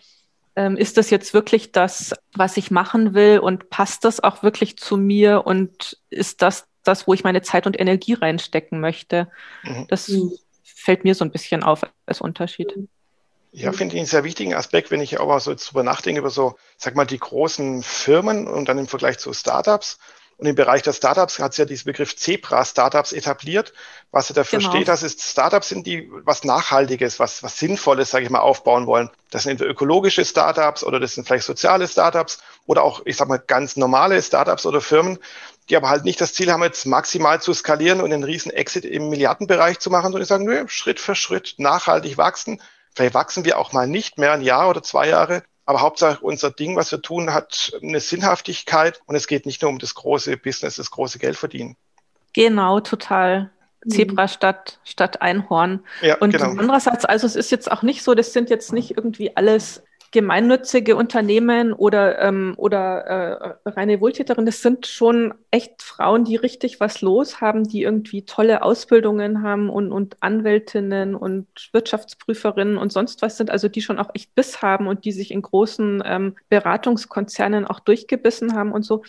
[0.57, 4.79] ähm, ist das jetzt wirklich das, was ich machen will und passt das auch wirklich
[4.79, 9.29] zu mir und ist das das, wo ich meine Zeit und Energie reinstecken möchte?
[9.65, 9.87] Mhm.
[9.89, 10.33] Das mhm
[10.81, 12.75] fällt mir so ein bisschen auf als Unterschied.
[13.53, 16.57] Ja, finde ich einen sehr wichtigen Aspekt, wenn ich aber so drüber nachdenke, über so,
[16.77, 19.99] sag mal, die großen Firmen und dann im Vergleich zu Startups.
[20.41, 23.75] Und im Bereich der Startups hat es ja diesen Begriff Zebra-Startups etabliert,
[24.11, 24.71] was ja dafür genau.
[24.71, 28.87] steht, dass es Startups sind, die was Nachhaltiges, was, was Sinnvolles, sage ich mal, aufbauen
[28.87, 29.11] wollen.
[29.31, 33.29] Das sind entweder ökologische Startups oder das sind vielleicht soziale Startups oder auch, ich sag
[33.29, 35.19] mal, ganz normale Startups oder Firmen,
[35.71, 38.85] die aber halt nicht das Ziel haben, jetzt maximal zu skalieren und einen riesen Exit
[38.85, 42.61] im Milliardenbereich zu machen, sondern die sagen, nö, Schritt für Schritt nachhaltig wachsen.
[42.95, 46.51] Vielleicht wachsen wir auch mal nicht mehr ein Jahr oder zwei Jahre, aber Hauptsache unser
[46.51, 50.37] Ding, was wir tun, hat eine Sinnhaftigkeit und es geht nicht nur um das große
[50.37, 51.77] Business, das große Geld verdienen.
[52.33, 53.51] Genau, total.
[53.89, 55.85] Zebra statt, statt Einhorn.
[56.03, 56.51] Ja, und genau.
[56.51, 60.97] andererseits, also es ist jetzt auch nicht so, das sind jetzt nicht irgendwie alles gemeinnützige
[60.97, 67.01] Unternehmen oder, ähm, oder äh, reine Wohltäterinnen, das sind schon echt Frauen, die richtig was
[67.01, 73.37] los haben, die irgendwie tolle Ausbildungen haben und, und Anwältinnen und Wirtschaftsprüferinnen und sonst was
[73.37, 77.65] sind, also die schon auch echt Biss haben und die sich in großen ähm, Beratungskonzernen
[77.65, 79.05] auch durchgebissen haben und so,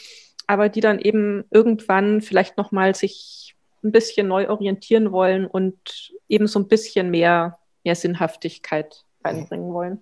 [0.46, 6.46] aber die dann eben irgendwann vielleicht nochmal sich ein bisschen neu orientieren wollen und eben
[6.46, 10.02] so ein bisschen mehr, mehr Sinnhaftigkeit reinbringen wollen.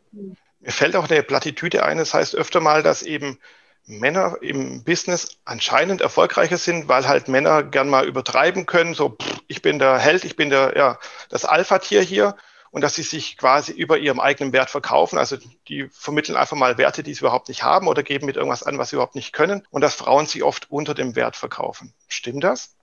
[0.59, 3.39] Mir fällt auch eine Plattitüde ein, das heißt öfter mal, dass eben
[3.85, 9.41] Männer im Business anscheinend erfolgreicher sind, weil halt Männer gern mal übertreiben können, so pff,
[9.47, 12.35] ich bin der Held, ich bin der ja das Alpha-Tier hier
[12.71, 15.17] und dass sie sich quasi über ihrem eigenen Wert verkaufen.
[15.17, 18.63] Also die vermitteln einfach mal Werte, die sie überhaupt nicht haben oder geben mit irgendwas
[18.63, 21.93] an, was sie überhaupt nicht können und dass Frauen sie oft unter dem Wert verkaufen.
[22.07, 22.75] Stimmt das?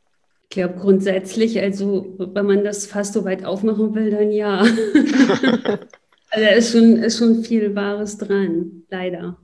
[0.49, 4.65] Ich glaube grundsätzlich, also wenn man das fast so weit aufmachen will, dann ja.
[6.37, 9.39] Also ist schon, ist schon viel Wahres dran, leider.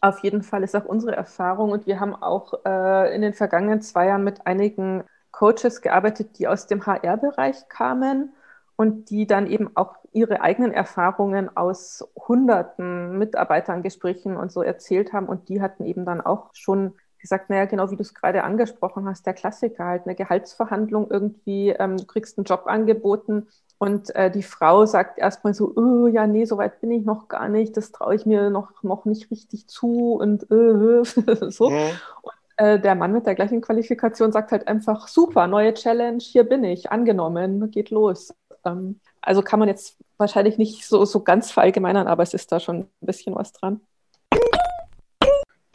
[0.00, 3.82] Auf jeden Fall ist auch unsere Erfahrung und wir haben auch äh, in den vergangenen
[3.82, 8.32] zwei Jahren mit einigen Coaches gearbeitet, die aus dem HR-Bereich kamen
[8.76, 15.26] und die dann eben auch ihre eigenen Erfahrungen aus hunderten Mitarbeitergesprächen und so erzählt haben
[15.26, 19.06] und die hatten eben dann auch schon gesagt, naja, genau wie du es gerade angesprochen
[19.06, 24.30] hast, der Klassiker halt, eine Gehaltsverhandlung irgendwie, ähm, du kriegst einen Job angeboten und äh,
[24.30, 27.76] die Frau sagt erstmal so, oh, ja, nee, so weit bin ich noch gar nicht,
[27.76, 31.04] das traue ich mir noch, noch nicht richtig zu und äh,
[31.50, 31.70] so.
[31.70, 31.90] Mhm.
[32.22, 36.42] Und äh, der Mann mit der gleichen Qualifikation sagt halt einfach, super, neue Challenge, hier
[36.42, 38.34] bin ich, angenommen, geht los.
[38.64, 42.58] Ähm, also kann man jetzt wahrscheinlich nicht so, so ganz verallgemeinern, aber es ist da
[42.58, 43.80] schon ein bisschen was dran.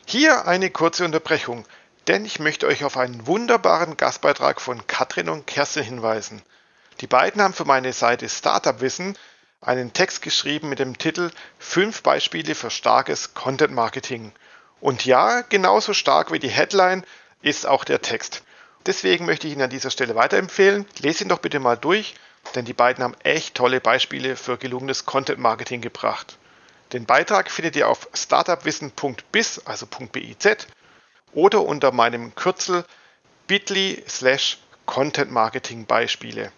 [0.06, 1.64] Hier eine kurze Unterbrechung,
[2.10, 6.42] denn ich möchte euch auf einen wunderbaren Gastbeitrag von Katrin und Kerstin hinweisen.
[7.02, 9.18] Die beiden haben für meine Seite Startup Wissen
[9.62, 14.32] einen Text geschrieben mit dem Titel Fünf Beispiele für starkes Content Marketing.
[14.80, 17.06] Und ja, genauso stark wie die Headline
[17.42, 18.44] ist auch der Text.
[18.86, 20.86] Deswegen möchte ich Ihnen an dieser Stelle weiterempfehlen.
[21.00, 22.16] Lese ihn doch bitte mal durch,
[22.56, 26.38] denn die beiden haben echt tolle Beispiele für gelungenes Content Marketing gebracht.
[26.92, 30.68] Den Beitrag findet ihr auf startupwissen.biz, also .biz,
[31.34, 32.86] oder unter meinem Kürzel
[33.48, 36.52] bit.ly slash Content Marketing Beispiele.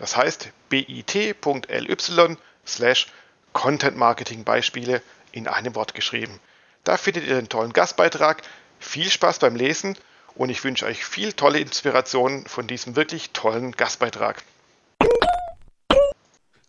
[0.00, 2.36] Das heißt bit.ly
[2.66, 3.06] slash
[3.52, 6.40] Content Marketing Beispiele in einem Wort geschrieben.
[6.84, 8.42] Da findet ihr den tollen Gastbeitrag.
[8.78, 9.98] Viel Spaß beim Lesen
[10.34, 14.42] und ich wünsche euch viel tolle Inspiration von diesem wirklich tollen Gastbeitrag.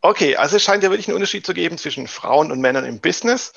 [0.01, 2.99] Okay, also es scheint ja wirklich einen Unterschied zu geben zwischen Frauen und Männern im
[2.99, 3.53] Business.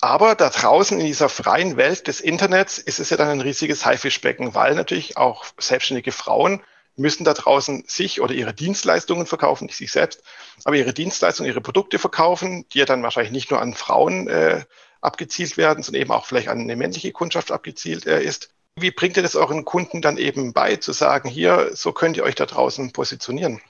[0.00, 3.86] Aber da draußen in dieser freien Welt des Internets ist es ja dann ein riesiges
[3.86, 6.60] Haifischbecken, weil natürlich auch selbstständige Frauen
[6.96, 10.22] müssen da draußen sich oder ihre Dienstleistungen verkaufen, nicht sich selbst,
[10.64, 14.64] aber ihre Dienstleistungen, ihre Produkte verkaufen, die ja dann wahrscheinlich nicht nur an Frauen äh,
[15.00, 18.50] abgezielt werden, sondern eben auch vielleicht an eine männliche Kundschaft abgezielt äh, ist.
[18.78, 22.24] Wie bringt ihr das euren Kunden dann eben bei, zu sagen, hier, so könnt ihr
[22.24, 23.60] euch da draußen positionieren?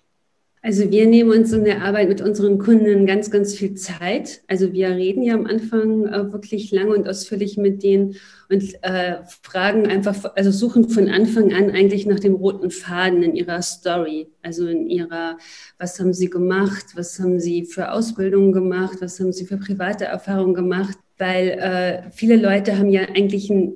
[0.66, 4.42] Also wir nehmen uns in der Arbeit mit unseren Kunden ganz, ganz viel Zeit.
[4.48, 8.16] Also wir reden ja am Anfang äh, wirklich lange und ausführlich mit denen
[8.50, 13.36] und äh, fragen einfach, also suchen von Anfang an eigentlich nach dem roten Faden in
[13.36, 14.26] ihrer Story.
[14.42, 15.38] Also in ihrer,
[15.78, 20.06] was haben sie gemacht, was haben sie für Ausbildungen gemacht, was haben sie für private
[20.06, 20.98] Erfahrungen gemacht.
[21.16, 23.72] Weil äh, viele Leute haben ja eigentlich ein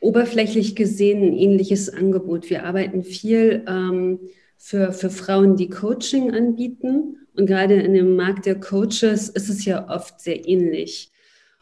[0.00, 2.50] oberflächlich gesehen ein ähnliches Angebot.
[2.50, 3.62] Wir arbeiten viel.
[3.68, 4.18] Ähm,
[4.64, 7.18] für, für Frauen, die Coaching anbieten.
[7.36, 11.12] Und gerade in dem Markt der Coaches ist es ja oft sehr ähnlich.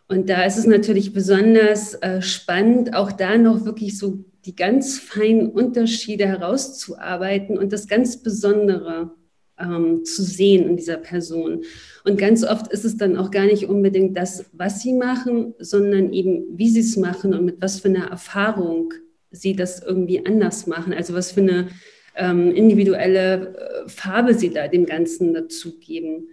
[0.06, 5.00] Und da ist es natürlich besonders äh, spannend, auch da noch wirklich so die ganz
[5.00, 9.10] feinen Unterschiede herauszuarbeiten und das ganz Besondere
[9.58, 11.64] ähm, zu sehen in dieser Person.
[12.04, 16.12] Und ganz oft ist es dann auch gar nicht unbedingt das, was sie machen, sondern
[16.12, 18.94] eben, wie sie es machen und mit was für einer Erfahrung
[19.32, 20.92] sie das irgendwie anders machen.
[20.92, 21.68] Also was für eine
[22.16, 26.28] ähm, individuelle äh, Farbe sie da dem Ganzen dazugeben.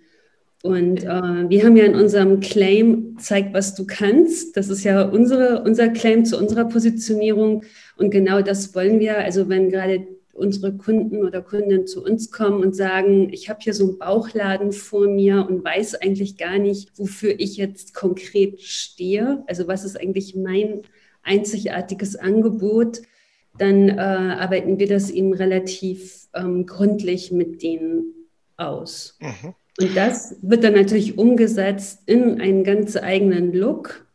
[0.62, 4.58] Und äh, wir haben ja in unserem Claim zeigt, was du kannst.
[4.58, 7.64] Das ist ja unsere, unser Claim zu unserer Positionierung.
[7.96, 9.20] Und genau das wollen wir.
[9.20, 13.74] Also wenn gerade unsere Kunden oder Kundinnen zu uns kommen und sagen, ich habe hier
[13.74, 19.44] so einen Bauchladen vor mir und weiß eigentlich gar nicht, wofür ich jetzt konkret stehe.
[19.48, 20.82] Also was ist eigentlich mein
[21.24, 23.02] einzigartiges Angebot?
[23.60, 28.14] Dann äh, arbeiten wir das eben relativ ähm, gründlich mit denen
[28.58, 29.18] aus.
[29.20, 29.54] Mhm.
[29.80, 34.06] Und das wird dann natürlich umgesetzt in einen ganz eigenen Look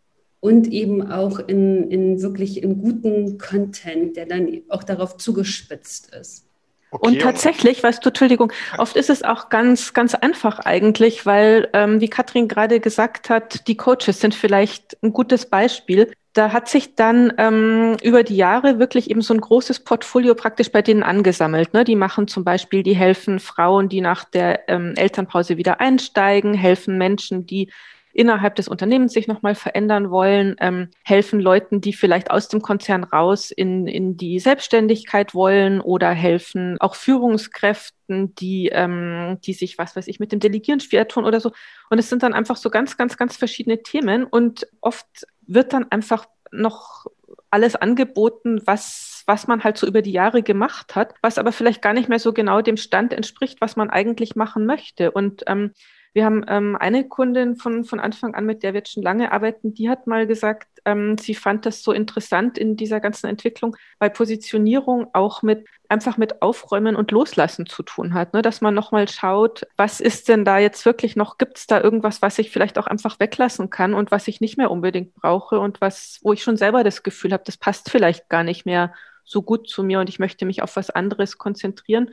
[0.40, 6.46] und eben auch in, in wirklich in guten Content, der dann auch darauf zugespitzt ist.
[6.94, 11.68] Okay, und tatsächlich, weißt du, Entschuldigung, oft ist es auch ganz, ganz einfach eigentlich, weil,
[11.72, 16.68] ähm, wie Katrin gerade gesagt hat, die Coaches sind vielleicht ein gutes Beispiel da hat
[16.68, 21.04] sich dann ähm, über die Jahre wirklich eben so ein großes Portfolio praktisch bei denen
[21.04, 21.72] angesammelt.
[21.72, 21.84] Ne?
[21.84, 26.98] Die machen zum Beispiel, die helfen Frauen, die nach der ähm, Elternpause wieder einsteigen, helfen
[26.98, 27.70] Menschen, die
[28.14, 33.04] innerhalb des Unternehmens sich nochmal verändern wollen, ähm, helfen Leuten, die vielleicht aus dem Konzern
[33.04, 39.96] raus in, in die Selbstständigkeit wollen oder helfen auch Führungskräften, die, ähm, die sich, was
[39.96, 41.52] weiß ich, mit dem Delegieren schwer tun oder so.
[41.90, 45.06] Und es sind dann einfach so ganz, ganz, ganz verschiedene Themen und oft
[45.46, 47.06] wird dann einfach noch
[47.50, 51.82] alles angeboten, was, was man halt so über die Jahre gemacht hat, was aber vielleicht
[51.82, 55.10] gar nicht mehr so genau dem Stand entspricht, was man eigentlich machen möchte.
[55.10, 55.72] Und ähm,
[56.14, 59.32] wir haben ähm, eine Kundin von, von Anfang an, mit der wir jetzt schon lange
[59.32, 63.76] arbeiten, die hat mal gesagt, ähm, sie fand das so interessant in dieser ganzen Entwicklung,
[63.98, 68.42] weil Positionierung auch mit einfach mit Aufräumen und Loslassen zu tun hat, ne?
[68.42, 72.22] dass man nochmal schaut, was ist denn da jetzt wirklich noch, gibt es da irgendwas,
[72.22, 75.80] was ich vielleicht auch einfach weglassen kann und was ich nicht mehr unbedingt brauche und
[75.80, 79.42] was, wo ich schon selber das Gefühl habe, das passt vielleicht gar nicht mehr so
[79.42, 82.10] gut zu mir und ich möchte mich auf was anderes konzentrieren.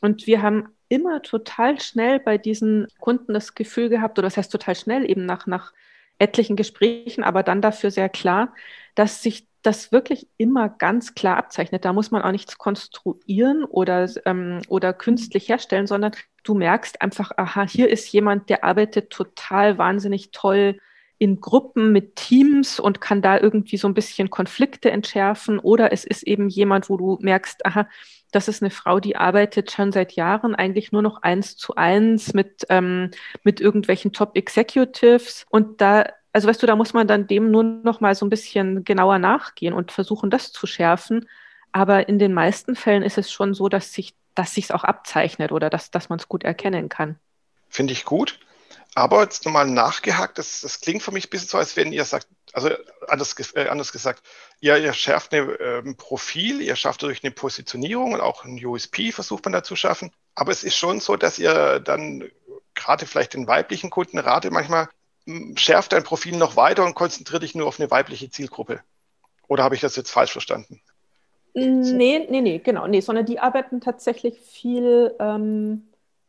[0.00, 4.52] Und wir haben immer total schnell bei diesen Kunden das Gefühl gehabt, oder das heißt
[4.52, 5.72] total schnell, eben nach, nach
[6.18, 8.54] etlichen Gesprächen, aber dann dafür sehr klar,
[8.94, 11.84] dass sich das wirklich immer ganz klar abzeichnet.
[11.84, 16.12] Da muss man auch nichts konstruieren oder, ähm, oder künstlich herstellen, sondern
[16.44, 20.78] du merkst einfach, aha, hier ist jemand, der arbeitet total wahnsinnig toll
[21.18, 25.58] in Gruppen mit Teams und kann da irgendwie so ein bisschen Konflikte entschärfen.
[25.58, 27.88] Oder es ist eben jemand, wo du merkst, aha,
[28.32, 32.34] das ist eine Frau, die arbeitet schon seit Jahren eigentlich nur noch eins zu eins
[32.34, 33.10] mit, ähm,
[33.42, 35.46] mit irgendwelchen Top-Executives.
[35.48, 38.30] Und da, also weißt du, da muss man dann dem nur noch mal so ein
[38.30, 41.28] bisschen genauer nachgehen und versuchen, das zu schärfen.
[41.72, 45.50] Aber in den meisten Fällen ist es schon so, dass sich dass sich auch abzeichnet
[45.50, 47.18] oder dass, dass man es gut erkennen kann.
[47.68, 48.38] Finde ich gut.
[48.96, 52.06] Aber jetzt nochmal nachgehakt, das, das klingt für mich ein bisschen so, als wenn ihr
[52.06, 52.70] sagt, also
[53.08, 54.22] anders, äh, anders gesagt,
[54.60, 59.12] ihr, ihr schärft ein äh, Profil, ihr schafft dadurch eine Positionierung und auch ein USP
[59.12, 60.12] versucht man da zu schaffen.
[60.34, 62.24] Aber es ist schon so, dass ihr dann
[62.74, 64.88] gerade vielleicht den weiblichen Kunden rate manchmal,
[65.56, 68.80] schärft dein Profil noch weiter und konzentriert dich nur auf eine weibliche Zielgruppe.
[69.46, 70.80] Oder habe ich das jetzt falsch verstanden?
[71.52, 72.86] Nee, nee, nee, genau.
[72.86, 75.86] Nee, sondern die arbeiten tatsächlich viel ähm,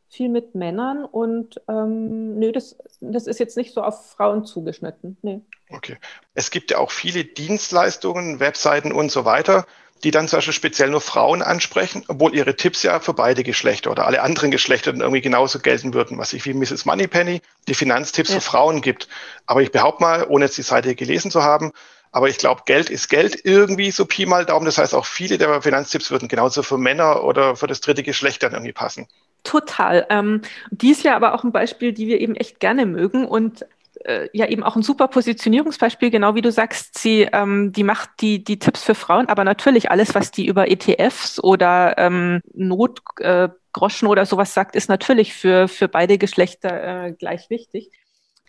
[0.09, 5.17] viel mit Männern und ähm, nö, das, das ist jetzt nicht so auf Frauen zugeschnitten.
[5.21, 5.41] Nee.
[5.69, 5.97] Okay.
[6.33, 9.65] Es gibt ja auch viele Dienstleistungen, Webseiten und so weiter,
[10.03, 13.91] die dann zum Beispiel speziell nur Frauen ansprechen, obwohl ihre Tipps ja für beide Geschlechter
[13.91, 16.85] oder alle anderen Geschlechter dann irgendwie genauso gelten würden, was ich wie Mrs.
[16.85, 18.35] Moneypenny die Finanztipps ja.
[18.35, 19.09] für Frauen gibt.
[19.45, 21.71] Aber ich behaupte mal, ohne jetzt die Seite gelesen zu haben,
[22.11, 24.65] Aber ich glaube, Geld ist Geld irgendwie so Pi mal Daumen.
[24.65, 28.43] Das heißt, auch viele der Finanztipps würden genauso für Männer oder für das dritte Geschlecht
[28.43, 29.07] dann irgendwie passen.
[29.43, 30.05] Total.
[30.09, 33.65] Ähm, dies ja aber auch ein Beispiel, die wir eben echt gerne mögen und
[34.05, 38.09] äh, ja eben auch ein super Positionierungsbeispiel, genau wie du sagst, sie, ähm, die macht
[38.21, 44.07] die, die Tipps für Frauen, aber natürlich alles, was die über ETFs oder ähm, Notgroschen
[44.07, 47.91] äh, oder sowas sagt, ist natürlich für, für beide Geschlechter äh, gleich wichtig.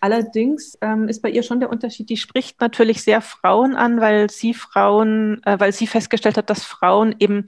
[0.01, 4.29] Allerdings ähm, ist bei ihr schon der Unterschied, die spricht natürlich sehr Frauen an, weil
[4.29, 7.47] sie Frauen, äh, weil sie festgestellt hat, dass Frauen eben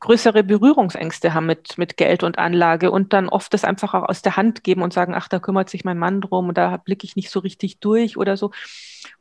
[0.00, 4.22] größere Berührungsängste haben mit, mit Geld und Anlage und dann oft das einfach auch aus
[4.22, 7.04] der Hand geben und sagen, ach, da kümmert sich mein Mann drum und da blicke
[7.04, 8.50] ich nicht so richtig durch oder so.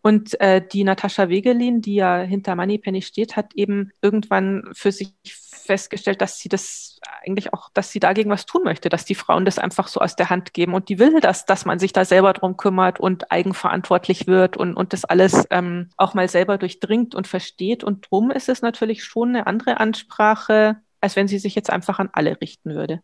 [0.01, 5.13] Und äh, die Natascha Wegelin, die ja hinter Moneypenny steht, hat eben irgendwann für sich
[5.65, 9.45] festgestellt, dass sie das eigentlich auch, dass sie dagegen was tun möchte, dass die Frauen
[9.45, 10.73] das einfach so aus der Hand geben.
[10.73, 14.75] Und die will das, dass man sich da selber drum kümmert und eigenverantwortlich wird und,
[14.75, 17.83] und das alles ähm, auch mal selber durchdringt und versteht.
[17.83, 21.99] Und drum ist es natürlich schon eine andere Ansprache, als wenn sie sich jetzt einfach
[21.99, 23.01] an alle richten würde.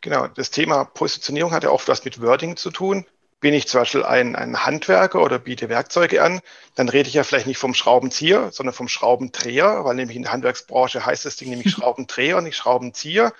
[0.00, 3.04] Genau, das Thema Positionierung hat ja oft was mit Wording zu tun
[3.40, 6.40] bin ich zum Beispiel ein, ein Handwerker oder biete Werkzeuge an,
[6.74, 10.32] dann rede ich ja vielleicht nicht vom Schraubenzieher, sondern vom Schraubendreher, weil nämlich in der
[10.32, 13.32] Handwerksbranche heißt das Ding nämlich Schraubendreher und nicht Schraubenzieher.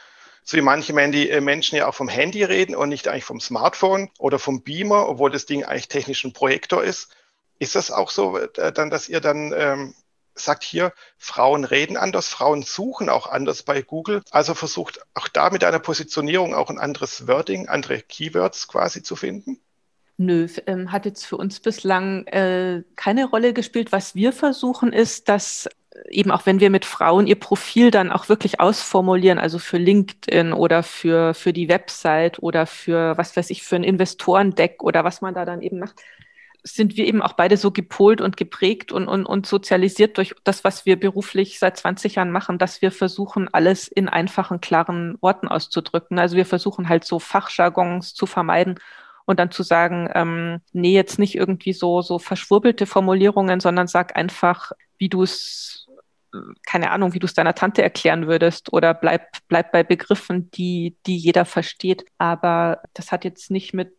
[0.42, 4.10] So wie manche äh, Menschen ja auch vom Handy reden und nicht eigentlich vom Smartphone
[4.18, 7.14] oder vom Beamer, obwohl das Ding eigentlich technisch ein Projektor ist.
[7.58, 9.94] Ist das auch so, äh, dann, dass ihr dann ähm,
[10.34, 14.22] sagt hier, Frauen reden anders, Frauen suchen auch anders bei Google.
[14.30, 19.16] Also versucht auch da mit einer Positionierung auch ein anderes Wording, andere Keywords quasi zu
[19.16, 19.60] finden?
[20.22, 23.90] Nö, ähm, hat jetzt für uns bislang äh, keine Rolle gespielt.
[23.90, 25.66] Was wir versuchen ist, dass
[26.10, 30.52] eben auch wenn wir mit Frauen ihr Profil dann auch wirklich ausformulieren, also für LinkedIn
[30.52, 35.22] oder für, für die Website oder für, was weiß ich, für ein Investorendeck oder was
[35.22, 36.02] man da dann eben macht,
[36.62, 40.64] sind wir eben auch beide so gepolt und geprägt und, und, und sozialisiert durch das,
[40.64, 45.48] was wir beruflich seit 20 Jahren machen, dass wir versuchen, alles in einfachen, klaren Worten
[45.48, 46.18] auszudrücken.
[46.18, 48.78] Also wir versuchen halt so Fachjargons zu vermeiden
[49.30, 54.16] und dann zu sagen, ähm, nee, jetzt nicht irgendwie so, so verschwurbelte Formulierungen, sondern sag
[54.16, 55.86] einfach, wie du es,
[56.66, 60.96] keine Ahnung, wie du es deiner Tante erklären würdest oder bleib, bleib bei Begriffen, die,
[61.06, 62.04] die jeder versteht.
[62.18, 63.94] Aber das hat jetzt nicht mit,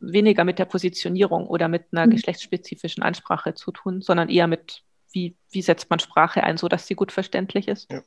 [0.00, 2.12] weniger mit der Positionierung oder mit einer mhm.
[2.12, 6.86] geschlechtsspezifischen Ansprache zu tun, sondern eher mit, wie, wie setzt man Sprache ein, so dass
[6.86, 7.92] sie gut verständlich ist.
[7.92, 8.00] Ja.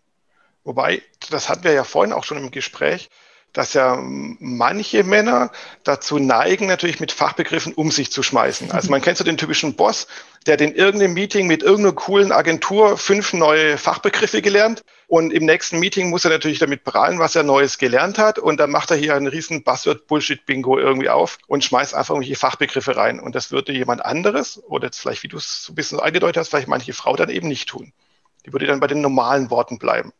[0.64, 3.12] Wobei, das hatten wir ja vorhin auch schon im Gespräch,
[3.54, 5.52] dass ja manche Männer
[5.84, 8.72] dazu neigen, natürlich mit Fachbegriffen um sich zu schmeißen.
[8.72, 10.08] Also man kennt so den typischen Boss,
[10.48, 15.80] der in irgendeinem Meeting mit irgendeiner coolen Agentur fünf neue Fachbegriffe gelernt und im nächsten
[15.80, 18.98] Meeting muss er natürlich damit prahlen, was er Neues gelernt hat und dann macht er
[18.98, 23.72] hier einen riesen Buzzword-Bullshit-Bingo irgendwie auf und schmeißt einfach irgendwelche Fachbegriffe rein und das würde
[23.72, 26.94] jemand anderes oder jetzt vielleicht, wie du es so ein bisschen angedeutet hast, vielleicht manche
[26.94, 27.94] Frau dann eben nicht tun.
[28.46, 30.12] Die würde dann bei den normalen Worten bleiben.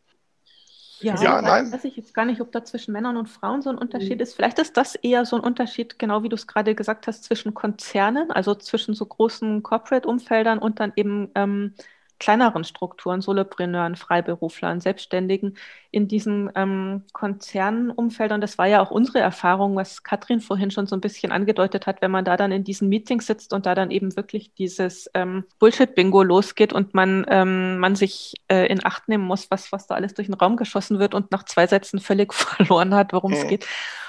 [1.04, 1.70] Ja, ja nein.
[1.72, 4.22] Weiß ich jetzt gar nicht, ob da zwischen Männern und Frauen so ein Unterschied mhm.
[4.22, 4.34] ist.
[4.34, 7.54] Vielleicht ist das eher so ein Unterschied, genau wie du es gerade gesagt hast, zwischen
[7.54, 11.74] Konzernen, also zwischen so großen Corporate-Umfeldern und dann eben ähm,
[12.24, 15.58] kleineren Strukturen, Solopreneuren, Freiberuflern, Selbstständigen
[15.90, 18.40] in diesen ähm, Konzernumfeldern.
[18.40, 22.00] Das war ja auch unsere Erfahrung, was Katrin vorhin schon so ein bisschen angedeutet hat,
[22.00, 25.44] wenn man da dann in diesen Meetings sitzt und da dann eben wirklich dieses ähm,
[25.58, 29.94] Bullshit-Bingo losgeht und man, ähm, man sich äh, in Acht nehmen muss, was, was da
[29.94, 33.44] alles durch den Raum geschossen wird und nach zwei Sätzen völlig verloren hat, worum es
[33.44, 33.48] mhm.
[33.48, 33.66] geht.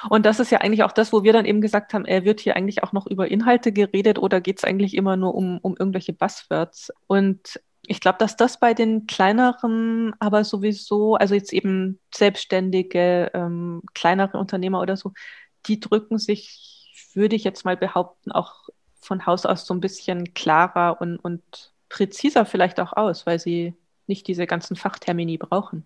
[0.10, 2.39] Und das ist ja eigentlich auch das, wo wir dann eben gesagt haben, er wird
[2.39, 5.75] hier eigentlich auch noch über Inhalte geredet oder geht es eigentlich immer nur um, um
[5.78, 6.93] irgendwelche Buzzwords?
[7.08, 13.82] Und ich glaube, dass das bei den kleineren, aber sowieso, also jetzt eben selbstständige, ähm,
[13.93, 15.13] kleinere Unternehmer oder so,
[15.67, 18.69] die drücken sich, würde ich jetzt mal behaupten, auch
[19.00, 23.74] von Haus aus so ein bisschen klarer und, und präziser vielleicht auch aus, weil sie
[24.08, 25.86] nicht diese ganzen Fachtermini brauchen.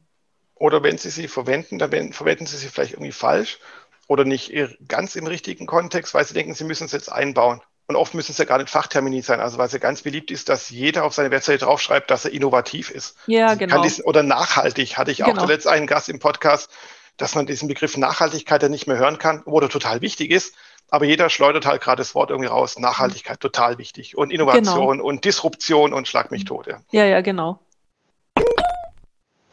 [0.56, 3.60] Oder wenn sie sie verwenden, dann verwenden sie sie vielleicht irgendwie falsch
[4.08, 4.52] oder nicht
[4.88, 7.62] ganz im richtigen Kontext, weil sie denken, sie müssen es jetzt einbauen.
[7.90, 10.30] Und oft müssen es ja gar nicht Fachtermini sein, also weil es ja ganz beliebt
[10.30, 13.18] ist, dass jeder auf seine Webseite draufschreibt, dass er innovativ ist.
[13.26, 13.82] Ja, genau.
[13.82, 15.42] Diesen, oder nachhaltig, hatte ich auch genau.
[15.42, 16.70] zuletzt einen Gast im Podcast,
[17.18, 20.54] dass man diesen Begriff Nachhaltigkeit ja nicht mehr hören kann, wo der total wichtig ist.
[20.90, 22.78] Aber jeder schleudert halt gerade das Wort irgendwie raus.
[22.78, 24.16] Nachhaltigkeit, total wichtig.
[24.16, 25.04] Und Innovation genau.
[25.04, 26.68] und Disruption und Schlag mich tot.
[26.68, 26.82] Ja.
[26.92, 27.58] ja, ja, genau.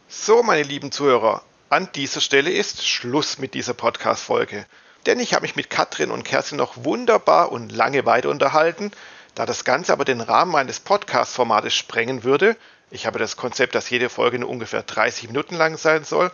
[0.09, 1.41] So, meine lieben Zuhörer,
[1.71, 4.67] an dieser Stelle ist Schluss mit dieser Podcast-Folge
[5.07, 8.91] denn ich habe mich mit Katrin und Kerstin noch wunderbar und lange weiter unterhalten.
[9.35, 12.57] Da das Ganze aber den Rahmen meines Podcast-Formates sprengen würde,
[12.91, 16.31] ich habe das Konzept, dass jede Folge nur ungefähr 30 Minuten lang sein soll,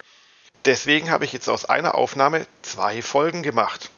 [0.64, 3.90] deswegen habe ich jetzt aus einer Aufnahme zwei Folgen gemacht.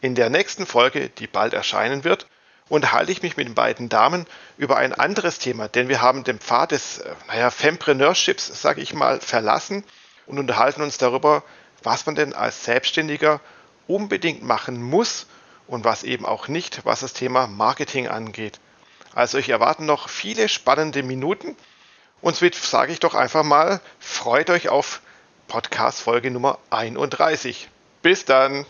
[0.00, 2.26] In der nächsten Folge, die bald erscheinen wird,
[2.68, 4.26] unterhalte ich mich mit den beiden Damen
[4.56, 8.94] über ein anderes Thema, denn wir haben den Pfad des, äh, naja, Fempreneurship, sage ich
[8.94, 9.84] mal, verlassen
[10.26, 11.42] und unterhalten uns darüber,
[11.82, 13.40] was man denn als Selbstständiger
[13.86, 15.26] unbedingt machen muss
[15.66, 18.60] und was eben auch nicht, was das Thema Marketing angeht.
[19.14, 21.56] Also ich erwarten noch viele spannende Minuten
[22.20, 25.00] und somit sage ich doch einfach mal, freut euch auf
[25.48, 27.68] Podcast Folge Nummer 31.
[28.02, 28.66] Bis dann!